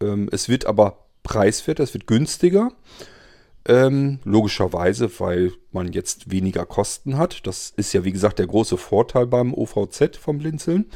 Ähm, 0.00 0.28
es 0.32 0.48
wird 0.48 0.66
aber 0.66 1.06
preiswerter, 1.22 1.84
es 1.84 1.94
wird 1.94 2.06
günstiger. 2.06 2.72
Ähm, 3.66 4.18
logischerweise, 4.24 5.08
weil 5.20 5.52
man 5.72 5.92
jetzt 5.92 6.30
weniger 6.30 6.66
Kosten 6.66 7.16
hat. 7.16 7.46
Das 7.46 7.72
ist 7.76 7.94
ja, 7.94 8.04
wie 8.04 8.12
gesagt, 8.12 8.38
der 8.38 8.46
große 8.46 8.76
Vorteil 8.76 9.26
beim 9.26 9.54
OVZ 9.54 10.16
vom 10.18 10.38
Blinzeln. 10.38 10.90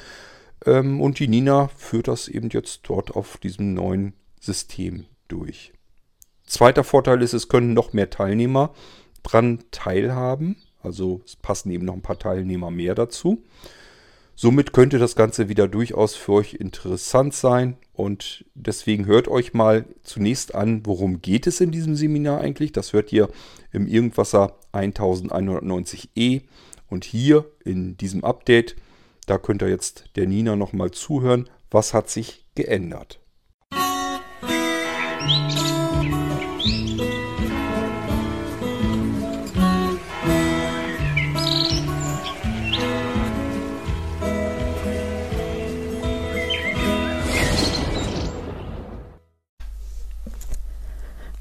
Ähm, 0.66 1.00
und 1.00 1.18
die 1.18 1.28
Nina 1.28 1.68
führt 1.76 2.08
das 2.08 2.28
eben 2.28 2.50
jetzt 2.50 2.80
dort 2.82 3.12
auf 3.12 3.38
diesem 3.38 3.72
neuen 3.72 4.12
System 4.40 5.06
durch. 5.28 5.72
Zweiter 6.44 6.84
Vorteil 6.84 7.22
ist, 7.22 7.32
es 7.32 7.48
können 7.48 7.72
noch 7.72 7.92
mehr 7.92 8.10
Teilnehmer 8.10 8.74
dran 9.22 9.60
teilhaben. 9.70 10.56
Also 10.80 11.22
es 11.24 11.36
passen 11.36 11.70
eben 11.70 11.84
noch 11.84 11.94
ein 11.94 12.02
paar 12.02 12.18
Teilnehmer 12.18 12.70
mehr 12.70 12.94
dazu. 12.94 13.42
Somit 14.40 14.72
könnte 14.72 14.98
das 14.98 15.16
Ganze 15.16 15.48
wieder 15.48 15.66
durchaus 15.66 16.14
für 16.14 16.34
euch 16.34 16.54
interessant 16.54 17.34
sein 17.34 17.76
und 17.92 18.44
deswegen 18.54 19.06
hört 19.06 19.26
euch 19.26 19.52
mal 19.52 19.84
zunächst 20.04 20.54
an, 20.54 20.86
worum 20.86 21.20
geht 21.20 21.48
es 21.48 21.60
in 21.60 21.72
diesem 21.72 21.96
Seminar 21.96 22.40
eigentlich. 22.40 22.70
Das 22.70 22.92
hört 22.92 23.12
ihr 23.12 23.28
im 23.72 23.88
Irgendwasser 23.88 24.56
1190e 24.72 26.42
und 26.88 27.04
hier 27.04 27.46
in 27.64 27.96
diesem 27.96 28.22
Update, 28.22 28.76
da 29.26 29.38
könnt 29.38 29.62
ihr 29.62 29.70
jetzt 29.70 30.04
der 30.14 30.28
Nina 30.28 30.54
nochmal 30.54 30.92
zuhören, 30.92 31.50
was 31.68 31.92
hat 31.92 32.08
sich 32.08 32.46
geändert. 32.54 33.18
Musik 35.26 35.67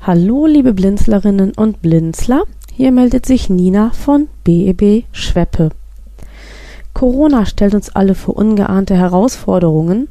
Hallo 0.07 0.45
liebe 0.45 0.71
Blinzlerinnen 0.71 1.51
und 1.51 1.81
Blinzler, 1.81 2.43
hier 2.71 2.93
meldet 2.93 3.25
sich 3.25 3.49
Nina 3.49 3.89
von 3.89 4.29
BEB 4.45 4.81
e 4.81 5.03
Schweppe. 5.11 5.71
Corona 6.93 7.45
stellt 7.45 7.75
uns 7.75 7.93
alle 7.93 8.15
vor 8.15 8.37
ungeahnte 8.37 8.95
Herausforderungen 8.95 10.07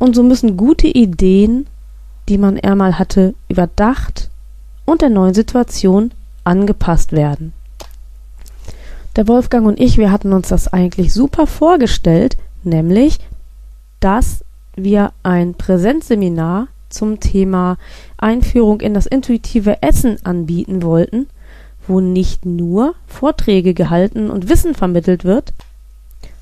und 0.00 0.16
so 0.16 0.24
müssen 0.24 0.56
gute 0.56 0.88
Ideen, 0.88 1.68
die 2.28 2.38
man 2.38 2.58
einmal 2.58 2.98
hatte, 2.98 3.34
überdacht 3.48 4.30
und 4.84 5.00
der 5.00 5.10
neuen 5.10 5.34
Situation 5.34 6.10
angepasst 6.42 7.12
werden. 7.12 7.52
Der 9.14 9.28
Wolfgang 9.28 9.64
und 9.68 9.78
ich, 9.78 9.96
wir 9.96 10.10
hatten 10.10 10.32
uns 10.32 10.48
das 10.48 10.66
eigentlich 10.66 11.12
super 11.12 11.46
vorgestellt, 11.46 12.36
nämlich, 12.64 13.20
dass 14.00 14.44
wir 14.74 15.12
ein 15.22 15.54
Präsenzseminar 15.54 16.66
zum 16.88 17.20
Thema 17.20 17.76
Einführung 18.16 18.80
in 18.80 18.94
das 18.94 19.06
intuitive 19.06 19.82
Essen 19.82 20.18
anbieten 20.24 20.82
wollten, 20.82 21.28
wo 21.86 22.00
nicht 22.00 22.46
nur 22.46 22.94
Vorträge 23.06 23.74
gehalten 23.74 24.30
und 24.30 24.48
Wissen 24.48 24.74
vermittelt 24.74 25.24
wird, 25.24 25.52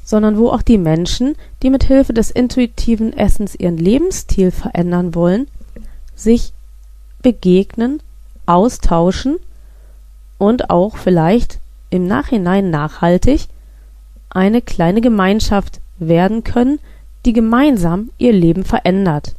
sondern 0.04 0.36
wo 0.38 0.50
auch 0.50 0.62
die 0.62 0.78
Menschen, 0.78 1.34
die 1.62 1.70
mit 1.70 1.84
Hilfe 1.84 2.12
des 2.12 2.30
intuitiven 2.30 3.12
Essens 3.12 3.54
ihren 3.54 3.78
Lebensstil 3.78 4.50
verändern 4.50 5.14
wollen, 5.14 5.48
sich 6.14 6.52
begegnen, 7.22 8.02
austauschen 8.46 9.36
und 10.38 10.70
auch 10.70 10.96
vielleicht 10.96 11.58
im 11.90 12.06
Nachhinein 12.06 12.70
nachhaltig 12.70 13.48
eine 14.28 14.60
kleine 14.60 15.00
Gemeinschaft 15.00 15.80
werden 15.98 16.44
können, 16.44 16.80
die 17.24 17.32
gemeinsam 17.32 18.10
ihr 18.18 18.32
Leben 18.32 18.64
verändert. 18.64 19.34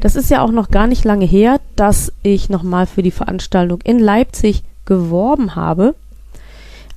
Das 0.00 0.16
ist 0.16 0.30
ja 0.30 0.42
auch 0.42 0.50
noch 0.50 0.68
gar 0.68 0.86
nicht 0.86 1.04
lange 1.04 1.24
her, 1.24 1.60
dass 1.76 2.12
ich 2.22 2.48
nochmal 2.48 2.86
für 2.86 3.02
die 3.02 3.10
Veranstaltung 3.10 3.80
in 3.82 3.98
Leipzig 3.98 4.62
geworben 4.84 5.54
habe. 5.54 5.94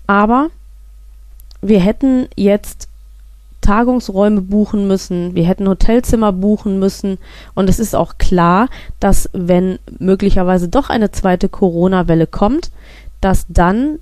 Aber 0.08 0.50
wir 1.62 1.80
hätten 1.80 2.28
jetzt 2.36 2.90
Tagungsräume 3.62 4.42
buchen 4.42 4.88
müssen, 4.88 5.34
wir 5.34 5.46
hätten 5.46 5.68
Hotelzimmer 5.68 6.32
buchen 6.32 6.78
müssen 6.78 7.18
und 7.56 7.68
es 7.68 7.80
ist 7.80 7.96
auch 7.96 8.20
klar, 8.20 8.70
dass 9.00 9.30
wenn 9.34 9.80
möglicherweise 9.98 10.68
doch 10.68 10.90
eine 10.90 11.12
zweite 11.12 11.50
Corona-Welle 11.50 12.28
kommt, 12.28 12.72
dass 13.22 13.46
dann 13.50 13.98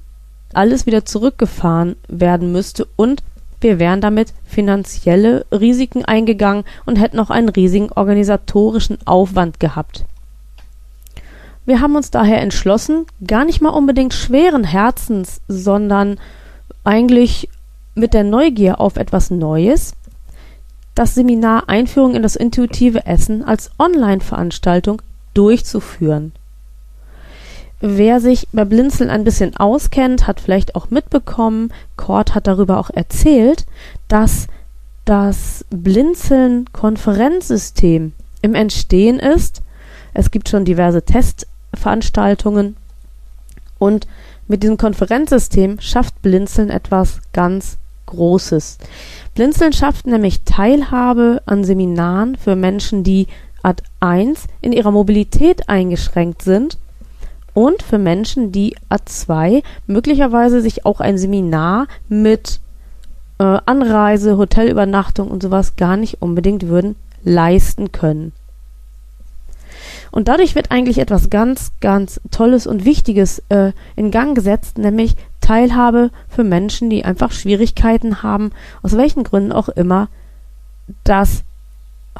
alles 0.53 0.85
wieder 0.85 1.05
zurückgefahren 1.05 1.95
werden 2.09 2.51
müsste 2.51 2.87
und 2.97 3.23
wir 3.63 3.79
wären 3.79 4.01
damit 4.01 4.33
finanzielle 4.45 5.45
Risiken 5.51 6.05
eingegangen 6.05 6.65
und 6.85 6.99
hätten 6.99 7.19
auch 7.19 7.29
einen 7.29 7.49
riesigen 7.49 7.91
organisatorischen 7.91 8.97
Aufwand 9.05 9.59
gehabt. 9.59 10.05
Wir 11.65 11.79
haben 11.79 11.95
uns 11.95 12.11
daher 12.11 12.41
entschlossen, 12.41 13.05
gar 13.25 13.45
nicht 13.45 13.61
mal 13.61 13.69
unbedingt 13.69 14.13
schweren 14.13 14.65
Herzens, 14.65 15.41
sondern 15.47 16.19
eigentlich 16.83 17.47
mit 17.95 18.13
der 18.13 18.23
Neugier 18.23 18.81
auf 18.81 18.97
etwas 18.97 19.31
Neues, 19.31 19.95
das 20.93 21.15
Seminar 21.15 21.69
Einführung 21.69 22.15
in 22.15 22.21
das 22.21 22.35
intuitive 22.35 23.05
Essen 23.05 23.43
als 23.43 23.71
Online-Veranstaltung 23.79 25.01
durchzuführen. 25.33 26.33
Wer 27.85 28.21
sich 28.21 28.47
bei 28.53 28.63
Blinzeln 28.63 29.09
ein 29.09 29.25
bisschen 29.25 29.57
auskennt, 29.57 30.25
hat 30.25 30.39
vielleicht 30.39 30.73
auch 30.73 30.89
mitbekommen, 30.89 31.73
Kort 31.97 32.33
hat 32.33 32.47
darüber 32.47 32.79
auch 32.79 32.89
erzählt, 32.89 33.65
dass 34.07 34.47
das 35.03 35.65
Blinzeln-Konferenzsystem 35.69 38.13
im 38.41 38.55
Entstehen 38.55 39.19
ist. 39.19 39.61
Es 40.13 40.31
gibt 40.31 40.47
schon 40.47 40.63
diverse 40.63 41.01
Testveranstaltungen 41.01 42.77
und 43.79 44.07
mit 44.47 44.63
diesem 44.63 44.77
Konferenzsystem 44.77 45.81
schafft 45.81 46.21
Blinzeln 46.21 46.69
etwas 46.69 47.19
ganz 47.33 47.77
Großes. 48.05 48.77
Blinzeln 49.35 49.73
schafft 49.73 50.07
nämlich 50.07 50.43
Teilhabe 50.45 51.41
an 51.45 51.65
Seminaren 51.65 52.37
für 52.37 52.55
Menschen, 52.55 53.03
die 53.03 53.27
Ad 53.61 53.83
1 53.99 54.45
in 54.61 54.71
ihrer 54.71 54.91
Mobilität 54.91 55.67
eingeschränkt 55.67 56.43
sind 56.43 56.77
und 57.53 57.83
für 57.83 57.97
Menschen, 57.97 58.51
die 58.51 58.75
A2 58.89 59.63
möglicherweise 59.87 60.61
sich 60.61 60.85
auch 60.85 60.99
ein 60.99 61.17
Seminar 61.17 61.87
mit 62.07 62.59
äh, 63.39 63.59
Anreise, 63.65 64.37
Hotelübernachtung 64.37 65.29
und 65.29 65.43
sowas 65.43 65.75
gar 65.75 65.97
nicht 65.97 66.21
unbedingt 66.21 66.67
würden 66.67 66.95
leisten 67.23 67.91
können. 67.91 68.33
Und 70.11 70.27
dadurch 70.27 70.53
wird 70.53 70.71
eigentlich 70.71 70.99
etwas 70.99 71.31
ganz, 71.31 71.71
ganz 71.81 72.21
Tolles 72.29 72.67
und 72.67 72.85
Wichtiges 72.85 73.41
äh, 73.49 73.71
in 73.95 74.11
Gang 74.11 74.35
gesetzt, 74.35 74.77
nämlich 74.77 75.15
Teilhabe 75.41 76.11
für 76.29 76.43
Menschen, 76.43 76.89
die 76.89 77.03
einfach 77.03 77.31
Schwierigkeiten 77.31 78.21
haben, 78.21 78.51
aus 78.83 78.95
welchen 78.95 79.23
Gründen 79.23 79.51
auch 79.51 79.69
immer, 79.69 80.09
das 81.03 81.43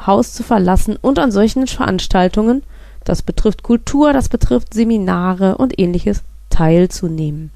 Haus 0.04 0.32
zu 0.32 0.42
verlassen 0.42 0.96
und 1.00 1.20
an 1.20 1.30
solchen 1.30 1.66
Veranstaltungen, 1.66 2.64
das 3.04 3.22
betrifft 3.22 3.62
Kultur, 3.62 4.12
das 4.12 4.28
betrifft 4.28 4.74
Seminare 4.74 5.56
und 5.56 5.78
ähnliches, 5.78 6.22
teilzunehmen. 6.50 7.50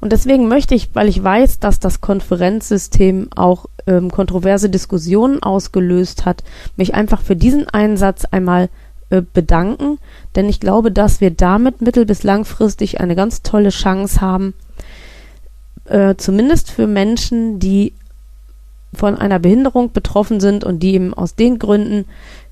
Und 0.00 0.12
deswegen 0.12 0.48
möchte 0.48 0.74
ich, 0.74 0.94
weil 0.94 1.08
ich 1.08 1.22
weiß, 1.22 1.58
dass 1.58 1.78
das 1.80 2.00
Konferenzsystem 2.00 3.28
auch 3.34 3.66
ähm, 3.86 4.10
kontroverse 4.10 4.70
Diskussionen 4.70 5.42
ausgelöst 5.42 6.24
hat, 6.24 6.42
mich 6.76 6.94
einfach 6.94 7.20
für 7.20 7.36
diesen 7.36 7.68
Einsatz 7.68 8.24
einmal 8.24 8.68
äh, 9.10 9.22
bedanken, 9.22 9.98
denn 10.34 10.48
ich 10.48 10.60
glaube, 10.60 10.90
dass 10.90 11.20
wir 11.20 11.30
damit 11.30 11.80
mittel- 11.80 12.06
bis 12.06 12.22
langfristig 12.22 13.00
eine 13.00 13.14
ganz 13.14 13.42
tolle 13.42 13.70
Chance 13.70 14.20
haben, 14.20 14.54
äh, 15.84 16.16
zumindest 16.16 16.70
für 16.70 16.86
Menschen, 16.86 17.58
die 17.58 17.92
von 18.92 19.16
einer 19.16 19.38
Behinderung 19.38 19.92
betroffen 19.92 20.40
sind 20.40 20.64
und 20.64 20.80
die 20.80 20.94
eben 20.94 21.14
aus 21.14 21.34
den 21.34 21.58
Gründen 21.58 22.06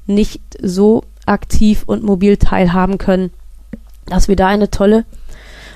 nicht 0.07 0.43
so 0.63 1.05
aktiv 1.26 1.85
und 1.87 2.03
mobil 2.03 2.37
teilhaben 2.37 2.99
können, 2.99 3.31
dass 4.06 4.29
wir 4.29 4.37
da 4.37 4.49
eine 4.49 4.71
tolle 4.71 5.05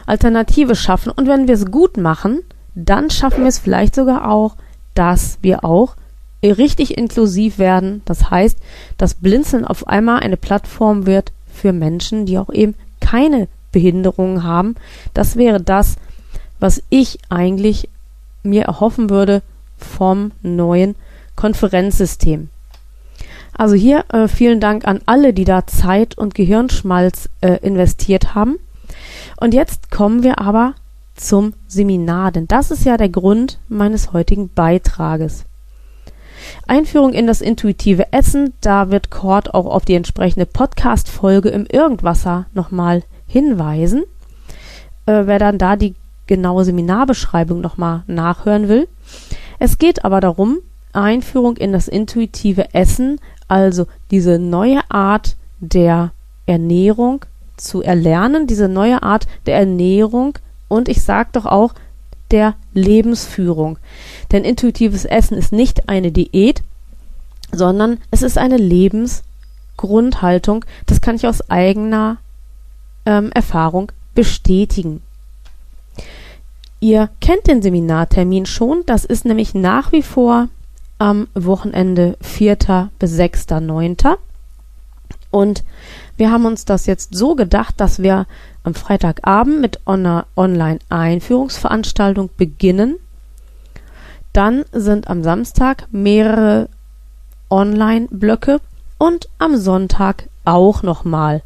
Alternative 0.07 0.75
schaffen. 0.75 1.11
Und 1.11 1.29
wenn 1.29 1.49
wir 1.49 1.55
es 1.55 1.71
gut 1.71 1.97
machen, 1.97 2.41
dann 2.75 3.11
schaffen 3.11 3.41
wir 3.41 3.49
es 3.49 3.59
vielleicht 3.59 3.95
sogar 3.95 4.31
auch, 4.31 4.57
dass 4.95 5.39
wir 5.43 5.65
auch 5.65 5.97
richtig 6.43 6.97
inklusiv 6.97 7.59
werden. 7.59 8.03
Das 8.05 8.31
heißt, 8.31 8.59
dass 8.97 9.15
Blinzeln 9.15 9.65
auf 9.65 9.89
einmal 9.89 10.21
eine 10.21 10.37
Plattform 10.37 11.07
wird 11.07 11.33
für 11.53 11.73
Menschen, 11.73 12.27
die 12.27 12.39
auch 12.39 12.51
eben 12.51 12.75
keine 13.01 13.49
Behinderungen 13.73 14.45
haben. 14.45 14.77
Das 15.15 15.37
wäre 15.37 15.61
das, 15.61 15.97
was 16.61 16.83
ich 16.89 17.19
eigentlich 17.29 17.89
mir 18.43 18.65
erhoffen 18.65 19.11
würde 19.11 19.43
vom 19.77 20.33
neuen 20.43 20.95
Konferenzsystem. 21.37 22.51
Also 23.59 23.75
hier 23.75 24.05
äh, 24.11 24.29
vielen 24.29 24.61
Dank 24.61 24.87
an 24.87 25.01
alle, 25.05 25.35
die 25.35 25.45
da 25.45 25.67
Zeit 25.67 26.17
und 26.17 26.35
Gehirnschmalz 26.35 27.29
äh, 27.41 27.57
investiert 27.57 28.35
haben. 28.35 28.59
Und 29.41 29.53
jetzt 29.53 29.91
kommen 29.91 30.23
wir 30.23 30.39
aber 30.39 30.75
zum 31.17 31.55
Seminar, 31.67 32.31
denn 32.31 32.47
das 32.47 32.71
ist 32.71 32.85
ja 32.85 32.97
der 32.97 33.09
Grund 33.09 33.59
meines 33.69 34.13
heutigen 34.13 34.49
Beitrages. 34.49 35.45
Einführung 36.69 37.13
in 37.13 37.27
das 37.27 37.41
intuitive 37.41 38.13
Essen, 38.13 38.55
da 38.61 38.91
wird 38.91 39.11
Cord 39.11 39.53
auch 39.55 39.67
auf 39.67 39.85
die 39.85 39.95
entsprechende 39.95 40.47
Podcast-Folge 40.47 41.49
im 41.49 41.67
Irgendwasser 41.67 42.47
nochmal 42.55 43.03
hinweisen. 43.27 44.05
Äh, 45.07 45.27
wer 45.27 45.41
dann 45.41 45.59
da 45.59 45.75
die 45.75 45.97
genaue 46.29 46.65
Seminarbeschreibung 46.65 47.61
nochmal 47.61 48.05
nachhören 48.07 48.69
will. 48.69 48.87
Es 49.59 49.79
geht 49.79 50.05
aber 50.05 50.21
darum, 50.21 50.59
Einführung 50.93 51.57
in 51.57 51.73
das 51.73 51.89
intuitive 51.89 52.73
Essen, 52.73 53.19
also 53.49 53.87
diese 54.11 54.39
neue 54.39 54.81
Art 54.91 55.37
der 55.61 56.13
Ernährung 56.47 57.25
zu 57.57 57.83
erlernen, 57.83 58.47
diese 58.47 58.69
neue 58.69 59.03
Art 59.03 59.27
der 59.47 59.57
Ernährung 59.57 60.39
und 60.69 60.89
ich 60.89 61.03
sage 61.03 61.31
doch 61.33 61.47
auch 61.47 61.75
der 62.31 62.55
Lebensführung. 62.75 63.79
Denn 64.31 64.45
intuitives 64.45 65.05
Essen 65.05 65.37
ist 65.37 65.53
nicht 65.53 65.89
eine 65.89 66.13
Diät, 66.13 66.63
sondern 67.53 67.99
es 68.11 68.23
ist 68.23 68.39
eine 68.39 68.59
Lebensgrundhaltung. 68.59 70.65
Das 70.87 71.01
kann 71.01 71.17
ich 71.17 71.27
aus 71.27 71.51
eigener 71.51 72.19
ähm, 73.07 73.33
Erfahrung 73.33 73.91
bestätigen. 74.15 75.03
Ihr 76.81 77.09
kennt 77.21 77.49
den 77.49 77.63
Seminartermin 77.63 78.47
schon, 78.47 78.85
das 78.87 79.05
ist 79.05 79.25
nämlich 79.25 79.55
nach 79.55 79.91
wie 79.91 80.03
vor 80.03 80.49
am 80.99 81.29
Wochenende 81.35 82.17
4. 82.21 82.91
bis 82.99 83.19
6.9. 83.19 84.17
Und 85.31 85.65
wir 86.17 86.31
haben 86.31 86.47
uns 86.47 86.65
das 86.65 86.87
jetzt 86.87 87.15
so 87.15 87.35
gedacht, 87.35 87.75
dass 87.81 88.03
wir 88.03 88.27
am 88.65 88.75
Freitagabend 88.75 89.61
mit 89.61 89.87
einer 89.87 90.27
Online-Einführungsveranstaltung 90.37 92.31
beginnen. 92.37 92.97
Dann 94.33 94.65
sind 94.73 95.09
am 95.09 95.23
Samstag 95.23 95.87
mehrere 95.91 96.69
Online-Blöcke 97.51 98.61
und 98.99 99.29
am 99.39 99.57
Sonntag 99.57 100.29
auch 100.45 100.83
nochmal. 100.83 101.43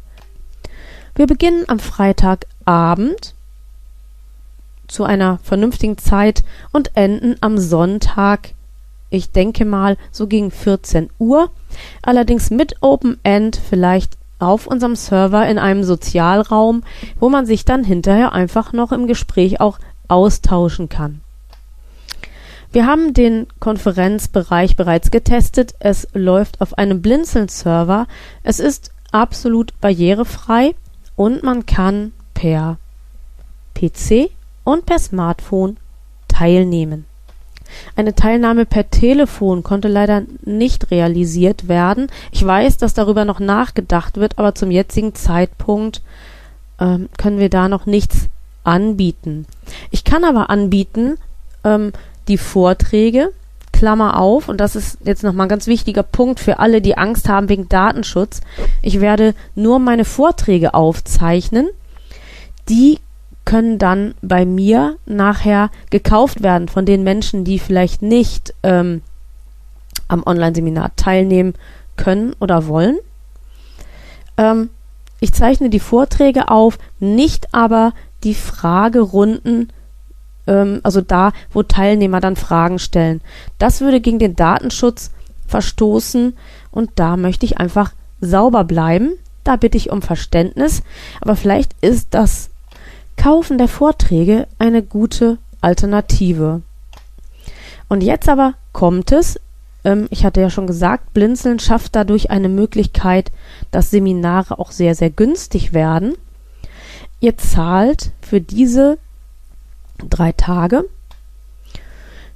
Wir 1.15 1.27
beginnen 1.27 1.65
am 1.67 1.79
Freitagabend 1.79 3.35
zu 4.87 5.03
einer 5.03 5.39
vernünftigen 5.43 5.97
Zeit 5.97 6.43
und 6.71 6.91
enden 6.95 7.35
am 7.41 7.57
Sonntag, 7.57 8.53
ich 9.13 9.31
denke 9.31 9.63
mal, 9.63 9.95
so 10.11 10.25
gegen 10.27 10.49
14 10.49 11.09
Uhr. 11.19 11.51
Allerdings 12.01 12.49
mit 12.49 12.77
Open 12.81 13.19
End 13.23 13.61
vielleicht 13.69 14.17
auf 14.39 14.65
unserem 14.65 14.95
Server 14.95 15.47
in 15.47 15.59
einem 15.59 15.83
Sozialraum, 15.83 16.83
wo 17.19 17.29
man 17.29 17.45
sich 17.45 17.63
dann 17.63 17.83
hinterher 17.83 18.33
einfach 18.33 18.73
noch 18.73 18.91
im 18.91 19.05
Gespräch 19.05 19.61
auch 19.61 19.77
austauschen 20.07 20.89
kann. 20.89 21.21
Wir 22.71 22.87
haben 22.87 23.13
den 23.13 23.45
Konferenzbereich 23.59 24.75
bereits 24.75 25.11
getestet. 25.11 25.75
Es 25.79 26.07
läuft 26.13 26.59
auf 26.59 26.79
einem 26.79 27.03
Blinzeln-Server. 27.03 28.07
Es 28.41 28.59
ist 28.59 28.91
absolut 29.11 29.79
barrierefrei 29.79 30.73
und 31.15 31.43
man 31.43 31.67
kann 31.67 32.13
per 32.33 32.79
PC 33.75 34.31
und 34.63 34.87
per 34.87 34.97
Smartphone 34.97 35.77
teilnehmen. 36.27 37.05
Eine 37.95 38.15
Teilnahme 38.15 38.65
per 38.65 38.89
Telefon 38.89 39.63
konnte 39.63 39.87
leider 39.87 40.23
nicht 40.43 40.91
realisiert 40.91 41.67
werden. 41.67 42.07
Ich 42.31 42.45
weiß, 42.45 42.77
dass 42.77 42.93
darüber 42.93 43.25
noch 43.25 43.39
nachgedacht 43.39 44.17
wird, 44.17 44.39
aber 44.39 44.55
zum 44.55 44.71
jetzigen 44.71 45.15
Zeitpunkt 45.15 46.01
ähm, 46.79 47.09
können 47.17 47.39
wir 47.39 47.49
da 47.49 47.69
noch 47.69 47.85
nichts 47.85 48.29
anbieten. 48.63 49.45
Ich 49.91 50.03
kann 50.03 50.23
aber 50.23 50.49
anbieten, 50.49 51.17
ähm, 51.63 51.91
die 52.27 52.37
Vorträge, 52.37 53.31
Klammer 53.71 54.19
auf, 54.19 54.47
und 54.47 54.59
das 54.59 54.75
ist 54.75 54.99
jetzt 55.03 55.23
nochmal 55.23 55.47
ein 55.47 55.49
ganz 55.49 55.67
wichtiger 55.67 56.03
Punkt 56.03 56.39
für 56.39 56.59
alle, 56.59 56.81
die 56.81 56.97
Angst 56.97 57.27
haben 57.27 57.49
wegen 57.49 57.67
Datenschutz. 57.67 58.41
Ich 58.81 59.01
werde 59.01 59.33
nur 59.55 59.79
meine 59.79 60.05
Vorträge 60.05 60.73
aufzeichnen. 60.73 61.69
Die 62.69 62.99
können 63.45 63.77
dann 63.77 64.15
bei 64.21 64.45
mir 64.45 64.97
nachher 65.05 65.69
gekauft 65.89 66.43
werden 66.43 66.67
von 66.69 66.85
den 66.85 67.03
Menschen, 67.03 67.43
die 67.43 67.59
vielleicht 67.59 68.01
nicht 68.01 68.53
ähm, 68.63 69.01
am 70.07 70.23
Online-Seminar 70.25 70.95
teilnehmen 70.95 71.53
können 71.97 72.33
oder 72.39 72.67
wollen. 72.67 72.97
Ähm, 74.37 74.69
ich 75.19 75.33
zeichne 75.33 75.69
die 75.69 75.79
Vorträge 75.79 76.49
auf, 76.49 76.77
nicht 76.99 77.53
aber 77.53 77.93
die 78.23 78.33
Fragerunden, 78.33 79.71
ähm, 80.47 80.79
also 80.83 81.01
da, 81.01 81.31
wo 81.51 81.63
Teilnehmer 81.63 82.19
dann 82.19 82.35
Fragen 82.35 82.79
stellen. 82.79 83.21
Das 83.57 83.81
würde 83.81 84.01
gegen 84.01 84.19
den 84.19 84.35
Datenschutz 84.35 85.11
verstoßen 85.47 86.35
und 86.71 86.91
da 86.95 87.17
möchte 87.17 87.45
ich 87.45 87.57
einfach 87.57 87.93
sauber 88.21 88.63
bleiben. 88.63 89.13
Da 89.43 89.57
bitte 89.57 89.77
ich 89.77 89.89
um 89.91 90.01
Verständnis, 90.01 90.83
aber 91.19 91.35
vielleicht 91.35 91.75
ist 91.81 92.07
das 92.11 92.49
Kaufen 93.23 93.57
der 93.57 93.69
Vorträge 93.69 94.47
eine 94.59 94.83
gute 94.83 95.37
Alternative. 95.61 96.61
Und 97.87 98.03
jetzt 98.03 98.27
aber 98.27 98.55
kommt 98.73 99.13
es, 99.13 99.39
ähm, 99.85 100.07
ich 100.09 100.25
hatte 100.25 100.41
ja 100.41 100.49
schon 100.49 100.67
gesagt, 100.67 101.13
Blinzeln 101.13 101.57
schafft 101.59 101.95
dadurch 101.95 102.31
eine 102.31 102.49
Möglichkeit, 102.49 103.31
dass 103.71 103.91
Seminare 103.91 104.59
auch 104.59 104.71
sehr, 104.71 104.93
sehr 104.93 105.09
günstig 105.09 105.71
werden. 105.71 106.15
Ihr 107.21 107.37
zahlt 107.37 108.11
für 108.19 108.41
diese 108.41 108.97
drei 110.09 110.33
Tage 110.33 110.83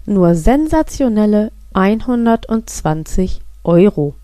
nur 0.06 0.36
sensationelle 0.36 1.51
120 1.74 3.41
Euro. 3.65 4.15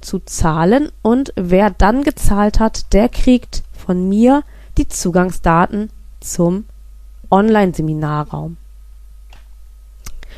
zu 0.01 0.19
zahlen 0.19 0.89
und 1.01 1.33
wer 1.35 1.69
dann 1.69 2.03
gezahlt 2.03 2.59
hat, 2.59 2.93
der 2.93 3.07
kriegt 3.07 3.63
von 3.73 4.09
mir 4.09 4.43
die 4.77 4.87
Zugangsdaten 4.87 5.89
zum 6.19 6.65
Online-Seminarraum. 7.29 8.57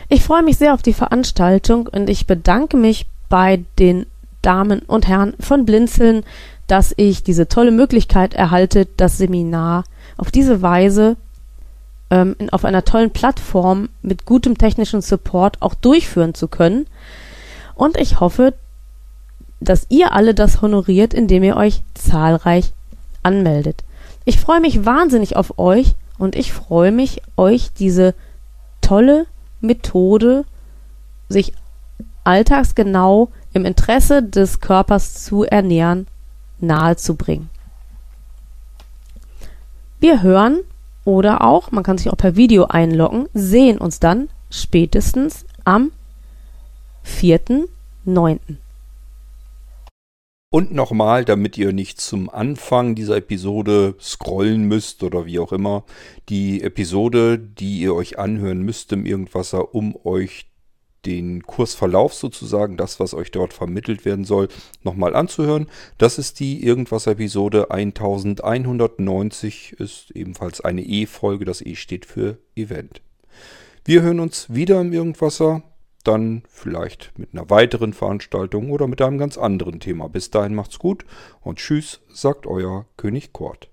Ich 0.10 0.24
freue 0.24 0.44
mich 0.44 0.58
sehr 0.58 0.74
auf 0.74 0.82
die 0.82 0.94
Veranstaltung 0.94 1.88
und 1.88 2.10
ich 2.10 2.28
bedanke 2.28 2.78
mich 2.78 3.08
bei 3.30 3.64
den 3.80 4.06
Damen 4.42 4.80
und 4.82 5.08
Herren 5.08 5.34
von 5.40 5.66
Blinzeln, 5.66 6.24
dass 6.68 6.94
ich 6.98 7.24
diese 7.24 7.48
tolle 7.48 7.72
Möglichkeit 7.72 8.34
erhalte, 8.34 8.88
das 8.98 9.18
Seminar 9.18 9.84
auf 10.24 10.32
diese 10.32 10.62
Weise 10.62 11.18
ähm, 12.10 12.38
in, 12.40 12.50
auf 12.50 12.64
einer 12.64 12.86
tollen 12.86 13.12
Plattform 13.12 13.90
mit 14.02 14.26
gutem 14.26 14.58
technischen 14.58 15.02
Support 15.02 15.62
auch 15.62 15.74
durchführen 15.74 16.34
zu 16.34 16.48
können. 16.48 16.88
Und 17.76 17.98
ich 17.98 18.22
hoffe, 18.22 18.54
dass 19.60 19.86
ihr 19.90 20.14
alle 20.14 20.34
das 20.34 20.62
honoriert, 20.62 21.14
indem 21.14 21.44
ihr 21.44 21.58
euch 21.58 21.84
zahlreich 21.94 22.72
anmeldet. 23.22 23.84
Ich 24.24 24.40
freue 24.40 24.62
mich 24.62 24.86
wahnsinnig 24.86 25.36
auf 25.36 25.60
euch 25.60 25.94
und 26.18 26.38
ich 26.38 26.54
freue 26.54 26.94
mich, 26.94 27.22
euch 27.36 27.74
diese 27.74 28.16
tolle 28.80 29.26
Methode, 29.60 30.46
sich 31.28 31.52
alltagsgenau 32.24 33.28
im 33.52 33.66
Interesse 33.66 34.24
des 34.24 34.62
Körpers 34.62 35.26
zu 35.26 35.44
ernähren, 35.44 36.08
nahezubringen. 36.60 37.50
Wir 40.04 40.22
hören 40.22 40.66
oder 41.06 41.46
auch, 41.46 41.72
man 41.72 41.86
kann 41.86 41.98
sich 41.98 42.10
auch 42.10 42.18
per 42.18 42.36
Video 42.36 42.66
einloggen, 42.66 43.30
sehen 43.34 43.78
uns 43.78 44.02
dann 44.02 44.28
spätestens 44.50 45.46
am 45.64 45.94
4.9. 47.06 48.40
Und 50.52 50.74
nochmal, 50.74 51.24
damit 51.24 51.58
ihr 51.58 51.72
nicht 51.72 52.02
zum 52.02 52.30
Anfang 52.30 52.96
dieser 52.96 53.16
Episode 53.16 53.96
scrollen 53.98 54.66
müsst 54.66 55.04
oder 55.04 55.26
wie 55.26 55.40
auch 55.40 55.54
immer, 55.54 55.86
die 56.28 56.62
Episode, 56.64 57.40
die 57.40 57.80
ihr 57.80 57.96
euch 57.96 58.20
anhören 58.20 58.62
müsst 58.62 58.92
im 58.92 59.06
Irgendwasser, 59.06 59.74
um 59.74 59.96
euch 60.04 60.48
den 61.06 61.44
Kursverlauf 61.44 62.14
sozusagen, 62.14 62.78
das, 62.78 63.00
was 63.00 63.14
euch 63.14 63.32
dort 63.32 63.54
vermittelt 63.54 64.06
werden 64.06 64.26
soll, 64.26 64.48
nochmal 64.84 65.16
anzuhören. 65.16 65.68
Das 65.98 66.18
ist 66.18 66.40
die 66.40 66.64
Irgendwas-Episode 66.64 67.72
1190, 67.72 69.76
ist 69.80 70.12
ebenfalls 70.12 70.62
eine 70.62 70.84
E-Folge. 70.84 71.46
Das 71.46 71.62
E 71.62 71.76
steht 71.76 72.06
für 72.06 72.38
Event. 72.56 73.02
Wir 73.86 74.02
hören 74.02 74.20
uns 74.20 74.54
wieder 74.54 74.82
im 74.82 74.94
Irgendwasser 74.94 75.64
dann 76.04 76.44
vielleicht 76.50 77.18
mit 77.18 77.30
einer 77.34 77.50
weiteren 77.50 77.94
Veranstaltung 77.94 78.72
oder 78.72 78.88
mit 78.88 79.02
einem 79.02 79.18
ganz 79.18 79.38
anderen 79.38 79.80
Thema. 79.80 80.10
Bis 80.10 80.32
dahin 80.32 80.56
macht's 80.56 80.80
gut 80.80 81.06
und 81.42 81.60
tschüss, 81.60 82.02
sagt 82.10 82.46
euer 82.46 82.86
König 82.98 83.34
Kort. 83.34 83.73